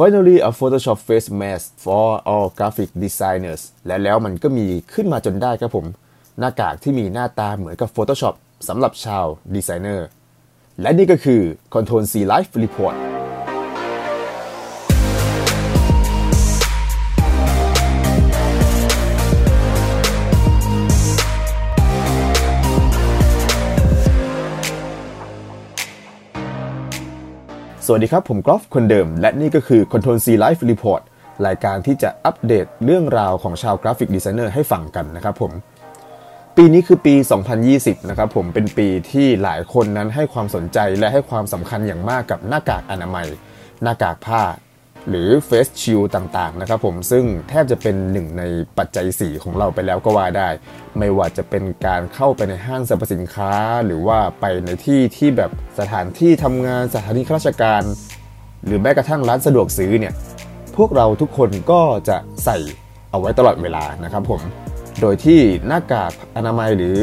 [0.00, 5.86] Finally a Photoshop face mask for all graphic designers และแล้วมันก็มีขึ้นมาจนได้ครับผม
[6.38, 8.34] หน้ากากที่มีหน้าตาเหมือนกับ Photoshop
[8.68, 10.06] สำหรับชาวดีไซเนอร์
[10.80, 11.42] และนี่ก็คือ
[11.74, 12.96] Control C Live Report
[27.88, 31.02] สวัสดีครับ ผมกรอฟคนเดิม และนี่ก็คือ Control C Life Report
[31.46, 35.52] รายการที่จะอัปเดตเรื่องราวของชาว graphic designer ให้ฟังกันนะครับผม
[36.56, 37.14] ปีนี้คือปี
[37.62, 43.26] 2020 นะครับผมเป็นปีที่หลายคนนั้นให้ความสนใจและให้ความสำคัญอย่างมากกับหน้ากากอนามัย
[43.82, 44.42] หน้ากากผ้า
[45.08, 48.42] หรือ face shield ต่างๆนะครับผมซึ่งแทบจะเป็นหนึ่งใน
[48.78, 50.48] ปัจจัย 4 ของเราไปแล้วก็ว่าได้
[50.98, 53.52] ไม่ว่าจะเป็นการเข้าไปในห้างสรรพสินค้า
[53.86, 57.82] หรือว่าไปในที่ที่แบบสถานที่ทำงานสถานที่ข้าราชการ
[58.66, 60.14] หรือแม้กระทั่งร้านสะดวกซื้อเนี่ย
[60.76, 62.58] พวกเราทุกคนก็จะใส่
[63.10, 64.40] เอาไว้ตลอดเวลานะครับผม
[65.00, 66.98] โดยที่หน้ากากอนามัยหรือ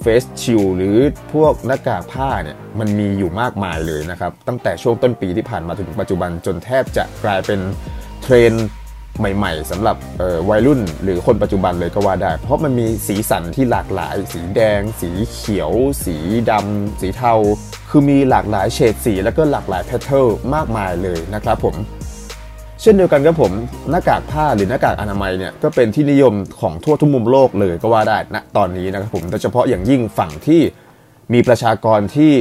[0.00, 0.96] เฟสชิลหรือ
[1.32, 7.60] พวกหน้ากากผ้าเนี่ยมันมีอยู่มากมายเลยนะครับ ตั้งแต่ช่วงต้นปีที่ผ่านมาถึงปัจจุบันจนแทบจะกลายเป็น
[8.22, 8.52] เทรน
[9.18, 9.96] ใหม่ๆสำหรับ
[10.50, 15.72] วัยรุ่นหรือคนปัจจุบันเลยก็ว่าได้ เพราะมันมีสีสันที่หลากหลาย สีแดง สีเขียว
[16.04, 16.16] สี
[16.50, 17.34] ดำสีเทา
[17.90, 21.74] คือมีหลากหลายเฉดสี แล้วก็หลากหลายแพทเทิร์นมากมายเลยนะครับผม
[22.82, 23.52] เช่นเดียวกันครับผม
[23.90, 30.60] หน้ากากผ้าหรือหน้ากากอนามัยเนี่ยก็เป็นที่นิยมของทั่วทุกมุมโลกเลยก็ว่าได้ณนะตอนนี้นะครับผมโดยเฉพาะอย่างยิ่งฝั่งที่
[31.32, 32.32] มีประชากรที่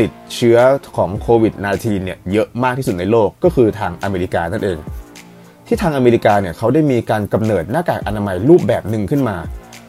[0.00, 0.58] ติดเชื้อ
[0.96, 4.78] ของโควิด -19 เนี่ยเยอะมากที่สุดในโลกก็คือทางอเมริกานั่นเอง
[5.66, 9.36] ที่ทางอเมริกาเนี่ยเขาได้มีการกำเนิดหน้ากากอนามัยรูปแบบหนึ่งขึ้นมา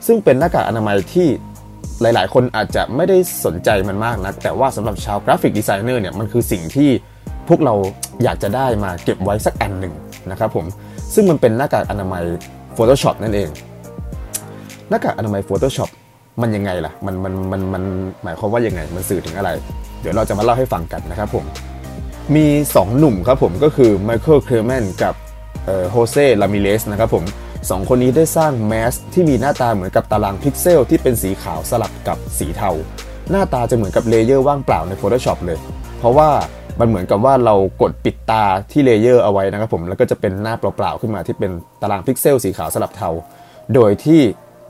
[0.08, 1.28] ซึ่งเป็นหน้ากากอนามัยที่
[2.02, 6.90] หลาย ๆ คนอาจจะไม่ได้สนใจมันมากนักแต่ว่าสำหรับชาว graphic designer เนี่ยมันคือสิ่งที่
[7.50, 7.74] พวกเรา
[8.24, 9.94] อยากจะได้มาเก็บไว้สักอันหนึ่ง
[10.32, 10.66] นะครับผม
[11.14, 12.24] ซึ่งมันเป็นหน้ากากอนามัย
[12.78, 13.50] Photoshop นั่นเอง
[14.90, 15.90] หน้ากากอนามัย Photoshop
[16.42, 17.84] มันยังไงล่ะ มันมันมันมัน
[18.24, 19.50] หมายความว่ายังไง มันสื่อถึงอะไร
[20.02, 21.46] เดี๋ยวเราจะมาเล่าให้ฟังกันนะครับผม
[22.36, 25.14] มี 2 หนุ่มครับผมก็คือไมเคิลเคลแมนกับ
[25.92, 27.24] โฮเซ่ลามิเลสนะครับผม
[27.70, 32.72] สองคนนี้ได้สร้างแมสที่มีหน้าตาเหมือนกับตารางพิกเซลที่เป็นสีขาวสลับกับสีเทา
[33.32, 35.58] หน้าตาจะเหมือนกับเลเยอร์ว่างเปล่าใน Photoshop เลย
[36.00, 36.30] เพราะว่า
[36.80, 41.52] มันเหมือนกับว่าเรากดปิดตาที่ layer เอาไว้นะครับผมแล้วก็จะเป็นหน้าเปล่าๆขึ้นมาที่เป็น
[41.82, 43.10] ตารางพิกเซลสีขาวสลับเทา
[43.74, 44.22] โดยที่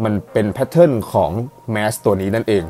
[0.04, 1.32] มันเป็น pattern ของ
[1.72, 2.64] แมสตัวนี้นั่นเอง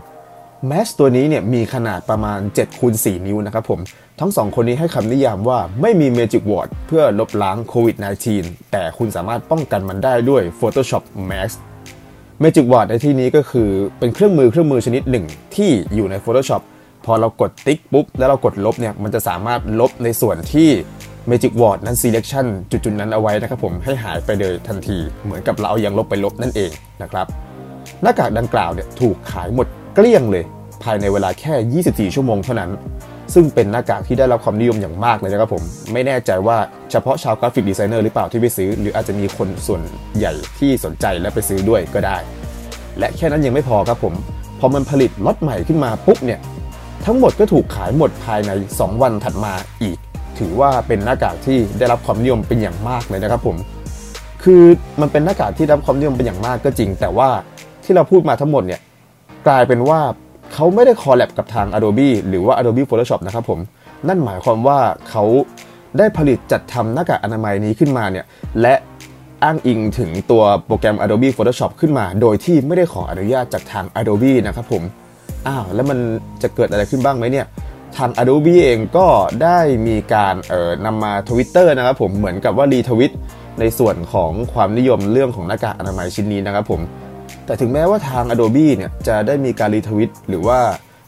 [0.68, 3.80] แมสตัวนี้เนี่ยมีขนาดประมาณ7คูณ4นิ้วนะครับผม
[4.20, 7.98] ทั้งสองคนนี้ให้คำนิยามว่าไม่มี Magic Word เพื่อลบล้างโควิด
[8.34, 11.50] -19 แต่คุณสามารถป้องกันมันได้ด้วย Photoshop Max
[12.44, 13.70] Magic Word ในที่นี้ก็คือ
[14.00, 16.62] เป็นเครื่องมือเครื่องมือชนิดหนึ่งที่อยู่ใน Photoshop
[17.06, 20.70] พอเรากดติ๊กปุ๊บ แล้วเรากดลบเนี่ยมันจะสามารถลบในส่วนที่
[21.30, 26.72] Magic Word นั้น selection จุดๆนั้นเอาไว้นะครับผมให้หายไปเลยทันที เหมือนกับเราเอายังลบไปลบนั่นเอง
[27.02, 27.28] นะครับ
[28.02, 30.44] หน้ากากดังกล่าวเนี่ยถูกขายหมดเกลี้ยงเลย
[30.84, 31.54] ภายในเวลาแค่
[32.10, 32.72] 24 ชั่วโมงเท่านั้น
[33.34, 36.58] ซึ่งเป็นหน้ากากที่ได้รับความนิยมอย่างมากเลยนะครับผม ไม่แน่ใจว่า
[36.92, 39.82] เฉพาะชาวกราฟิกดีไซเนอร์หรือเปล่าที่ไปซื้อ หรืออาจจะมีคนส่วน
[40.18, 42.18] ใหญ่ที่สนใจและไปซื้อด้วยก็ได้
[43.00, 44.14] และแค่นั้นยังไม่พอครับผม
[44.60, 46.40] พอมันผลิตล็อตใหม่ขึ้นมาปุ๊บเนี่ย
[47.06, 49.54] ทั้งหมดก็ถูกขายหมดภายใน 2 วันถัดมา
[49.84, 49.98] อีก
[50.40, 53.58] ถือว่าเป็นหน้ากากที่ได้รับความนิยมเป็นอย่างมากเลยนะครับผม
[54.44, 54.64] คือ
[55.02, 57.30] มันเป็นหน้ากากที่ได้รับความนิยมเป็นอย่างมากก็จริง แต่ว่า
[57.84, 58.82] ที่เราพูดมาทั้งหมดเนี่ย
[59.48, 60.00] กลายเป็นว่า
[60.54, 63.60] เขาไม่ได้คอลแลบกับทาง Adobe หรือว่า Adobe Photoshop นะครับผม
[64.08, 65.24] นั่นหมายความว่าเขา
[65.98, 68.26] ได้ผลิตจัดทำหน้ากากอนามัยนี้ขึ้นมาเนี่ย
[68.62, 68.76] และ
[69.44, 74.84] อ้างอิงถึงตัวโปรแกรม Adobe Photoshop ขึ้นมา โดยที่ไม่ได้ขออนุญาตจากทาง Adobe นะครับผม
[75.48, 76.00] อ้าวแล้วมัน
[76.44, 77.46] จะเกิดอะไรขึ้นบ้างไหมเนี่ย
[77.98, 79.08] ทาง Adobe เองก็
[79.44, 83.14] ได้มีการเอ่อนำมา Twitter นะครับผมเหมือนกับว่ารีทวิต
[83.60, 86.82] ในส่วนของความนิยมเรื่องของหน้ากากอนามัยชิ้นนี้นะครับผม
[87.46, 90.60] แต่ถึงแม้ว่าทาง Adobe เนี่ยจะได้มีการรีทวิตหรือว่า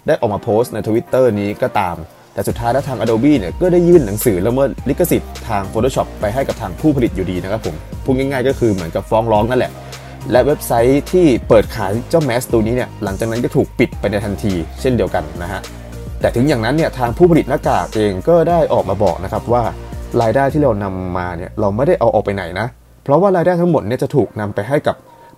[0.07, 1.95] ได้ออกมาโพสต์ใน Twitter นี้ก็ตาม
[2.34, 9.71] แต่สุดท้ายแล้วทาง Adobe เนี่ยก็ได้ยื่นหนังสือละเมิดลิขสิทธิ์ทาง Photoshop ไปให้กับทางผู้ผลิตอยู่ดีนะครับผมพูดง่ายๆ ก็คือเหมือนกับฟ้องร้องนั่นแหละ
[10.31, 15.62] และเว็บไซต์ที่เปิดขายเจ้าแมสตัวนี้เนี่ยหลังจากนั้นก็ถูกปิดไปในทันที เช่นเดียวกันนะฮะ
[16.22, 19.63] แต่ถึงอย่างนั้นเนี่ยทางผู้ผลิตหน้ากากเองก็ได้ออกมาบอกนะครับว่า
[20.22, 22.68] รายได้ที่เรานำมาเนี่ยเราไม่ได้เอาออกไปไหนนะ
[23.04, 24.95] เพราะว่ารายได้ทั้งหมดเนี่ยจะถูกนำไปให้กับ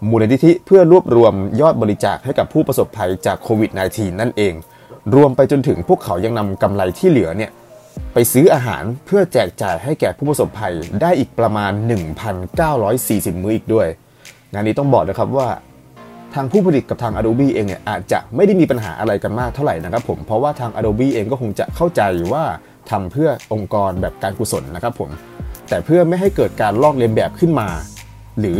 [0.09, 4.53] มูลนิธิเพื่อรวบรวมยอดบริจาคให้กับผู้ประสบภัยจากโควิด -19 นั่นเอง
[5.15, 7.51] รวมไปจนถึงพวกเขายังนำกำไรที่เหลือเนี่ย
[8.13, 11.71] ไปซื้ออาหารเพื่อแจกจ่ายให้แก่ผู้ประสบภัยได้อีกประมาณ
[12.57, 13.87] 1,940 มื้ออีกด้วย
[14.53, 15.47] งานนี้ต้องบอกนะครับว่า
[16.35, 22.01] ทางผู้ผลิตกับทาง Adobe เองเนี่ยอาจจะไม่ได้มีปัญหาอะไรกันมากเท่าไหร่นะครับผมเพราะว่าทาง Adobe เองก็คงจะเข้าใจ
[22.33, 22.43] ว่า
[22.91, 25.09] ทำเพื่อองค์กรแบบการกุศลนะครับผม
[25.69, 27.69] แต่เพื่อไม่ให้เกิดการลอกเลียนแบบขึ้นมา
[28.39, 28.59] หรือ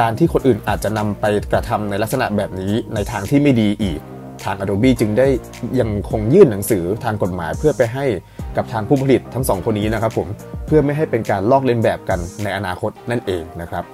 [0.00, 4.00] การที่คนอื่นอาจจะนำไปกระทำในลักษณะแบบนี้ในทางที่ไม่ดีอีก
[4.44, 5.26] ทาง Adobe จึงได้
[5.80, 8.04] ยังคงยื่นหนังสือทางกฎหมายเพื่อไปให้
[8.56, 10.28] กับทางผู้ผลิตทั้งสองคนนี้นะครับผม
[10.66, 13.84] เพื่อไม่ให้เป็นการลอกเลียนแบบกันในอนาคตนั่นเองนะครับ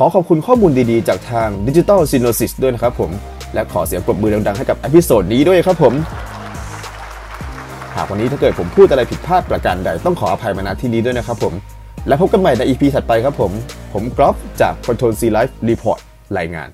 [0.00, 3.10] ขอขอบคุณข้อมูลดีๆ จากทาง Digital Synosis ด้วยนะครับผม
[3.54, 5.94] และขอเสียงปรบมือดังๆ ให้กับ episode นี้ด้วยครับผม
[7.94, 11.54] หากวันนี้ถ้าเกิดผมพูดอะไรผิดพลาดประการใดต้องขออภัยมาณที่นี้ด้วยนะครับผม
[12.08, 13.52] และพบกันใหม่ใน EP ถัดไปครับผม
[13.92, 15.98] ผมกอล์ฟจาก Control C Life Report
[16.38, 16.68] รายงาน